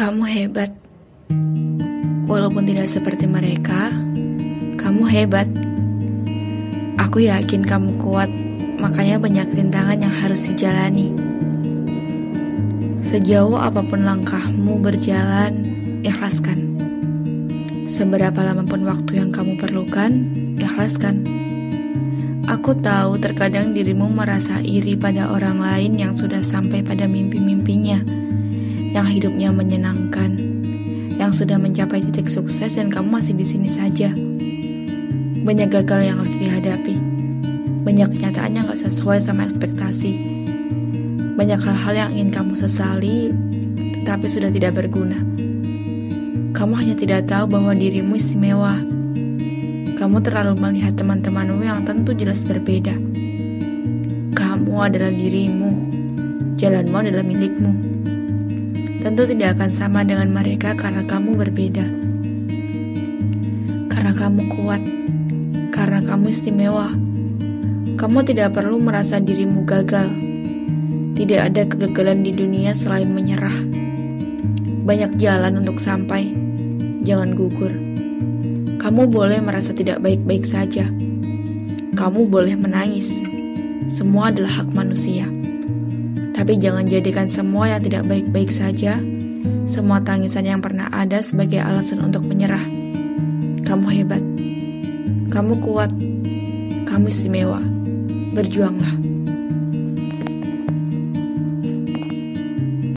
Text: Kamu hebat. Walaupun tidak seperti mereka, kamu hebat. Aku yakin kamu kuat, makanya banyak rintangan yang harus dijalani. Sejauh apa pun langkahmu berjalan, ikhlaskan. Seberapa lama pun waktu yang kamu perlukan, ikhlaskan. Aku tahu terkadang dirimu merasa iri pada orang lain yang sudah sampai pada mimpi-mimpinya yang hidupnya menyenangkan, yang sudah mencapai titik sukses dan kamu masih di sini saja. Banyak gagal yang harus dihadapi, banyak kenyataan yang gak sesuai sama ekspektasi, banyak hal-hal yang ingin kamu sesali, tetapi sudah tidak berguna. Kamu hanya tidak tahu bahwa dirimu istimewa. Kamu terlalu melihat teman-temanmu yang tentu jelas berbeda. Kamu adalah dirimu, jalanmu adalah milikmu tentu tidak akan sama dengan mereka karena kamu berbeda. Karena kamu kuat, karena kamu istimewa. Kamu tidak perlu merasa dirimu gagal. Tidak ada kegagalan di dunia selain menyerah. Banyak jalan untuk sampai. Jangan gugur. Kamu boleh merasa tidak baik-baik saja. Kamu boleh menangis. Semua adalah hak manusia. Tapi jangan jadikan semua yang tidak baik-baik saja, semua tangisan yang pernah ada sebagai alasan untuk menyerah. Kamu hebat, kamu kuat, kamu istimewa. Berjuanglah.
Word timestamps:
Kamu 0.00 0.24
hebat. 0.24 0.72
Walaupun 2.24 2.64
tidak 2.64 2.88
seperti 2.88 3.28
mereka, 3.28 3.92
kamu 4.80 5.04
hebat. 5.04 5.44
Aku 6.96 7.20
yakin 7.20 7.60
kamu 7.68 8.00
kuat, 8.00 8.32
makanya 8.80 9.20
banyak 9.20 9.52
rintangan 9.52 10.00
yang 10.00 10.14
harus 10.24 10.48
dijalani. 10.48 11.12
Sejauh 13.04 13.60
apa 13.60 13.84
pun 13.84 14.08
langkahmu 14.08 14.80
berjalan, 14.80 15.68
ikhlaskan. 16.00 16.80
Seberapa 17.84 18.40
lama 18.40 18.64
pun 18.64 18.88
waktu 18.88 19.20
yang 19.20 19.36
kamu 19.36 19.60
perlukan, 19.60 20.16
ikhlaskan. 20.56 21.28
Aku 22.48 22.72
tahu 22.80 23.20
terkadang 23.20 23.76
dirimu 23.76 24.08
merasa 24.08 24.64
iri 24.64 24.96
pada 24.96 25.28
orang 25.28 25.60
lain 25.60 26.00
yang 26.00 26.16
sudah 26.16 26.40
sampai 26.40 26.80
pada 26.80 27.04
mimpi-mimpinya 27.04 28.19
yang 29.00 29.08
hidupnya 29.08 29.48
menyenangkan, 29.48 30.36
yang 31.16 31.32
sudah 31.32 31.56
mencapai 31.56 32.04
titik 32.04 32.28
sukses 32.28 32.76
dan 32.76 32.92
kamu 32.92 33.16
masih 33.16 33.32
di 33.32 33.48
sini 33.48 33.72
saja. 33.72 34.12
Banyak 35.40 35.72
gagal 35.72 36.04
yang 36.04 36.20
harus 36.20 36.36
dihadapi, 36.36 37.00
banyak 37.80 38.12
kenyataan 38.12 38.60
yang 38.60 38.68
gak 38.68 38.84
sesuai 38.84 39.24
sama 39.24 39.48
ekspektasi, 39.48 40.12
banyak 41.32 41.56
hal-hal 41.64 41.94
yang 41.96 42.10
ingin 42.12 42.28
kamu 42.28 42.52
sesali, 42.60 43.32
tetapi 44.04 44.28
sudah 44.28 44.52
tidak 44.52 44.76
berguna. 44.76 45.16
Kamu 46.52 46.76
hanya 46.76 46.92
tidak 46.92 47.24
tahu 47.24 47.48
bahwa 47.48 47.72
dirimu 47.72 48.20
istimewa. 48.20 48.76
Kamu 49.96 50.20
terlalu 50.20 50.60
melihat 50.60 50.92
teman-temanmu 51.00 51.64
yang 51.64 51.88
tentu 51.88 52.12
jelas 52.12 52.44
berbeda. 52.44 52.92
Kamu 54.36 54.76
adalah 54.76 55.08
dirimu, 55.08 55.72
jalanmu 56.60 56.96
adalah 57.00 57.24
milikmu 57.24 57.90
tentu 59.00 59.24
tidak 59.24 59.56
akan 59.56 59.72
sama 59.72 60.04
dengan 60.04 60.28
mereka 60.28 60.76
karena 60.76 61.00
kamu 61.08 61.32
berbeda. 61.40 61.86
Karena 63.88 64.12
kamu 64.12 64.42
kuat, 64.52 64.82
karena 65.72 66.04
kamu 66.04 66.28
istimewa. 66.28 66.92
Kamu 67.96 68.24
tidak 68.24 68.56
perlu 68.56 68.80
merasa 68.80 69.16
dirimu 69.20 69.64
gagal. 69.64 70.08
Tidak 71.16 71.40
ada 71.40 71.68
kegagalan 71.68 72.24
di 72.24 72.32
dunia 72.32 72.72
selain 72.76 73.12
menyerah. 73.12 73.56
Banyak 74.84 75.16
jalan 75.20 75.60
untuk 75.60 75.80
sampai. 75.80 76.32
Jangan 77.04 77.36
gugur. 77.36 77.72
Kamu 78.80 79.08
boleh 79.08 79.40
merasa 79.44 79.76
tidak 79.76 80.00
baik-baik 80.00 80.44
saja. 80.48 80.88
Kamu 81.96 82.28
boleh 82.28 82.56
menangis. 82.56 83.12
Semua 83.92 84.32
adalah 84.32 84.64
hak 84.64 84.72
manusia. 84.72 85.39
Tapi 86.40 86.56
jangan 86.56 86.88
jadikan 86.88 87.28
semua 87.28 87.68
yang 87.68 87.84
tidak 87.84 88.08
baik-baik 88.08 88.48
saja, 88.48 88.96
semua 89.68 90.00
tangisan 90.00 90.48
yang 90.48 90.64
pernah 90.64 90.88
ada 90.88 91.20
sebagai 91.20 91.60
alasan 91.60 92.00
untuk 92.00 92.24
menyerah. 92.24 92.64
Kamu 93.60 93.84
hebat, 93.92 94.24
kamu 95.28 95.60
kuat, 95.60 95.92
kamu 96.88 97.12
istimewa. 97.12 97.60
Berjuanglah. 98.32 99.09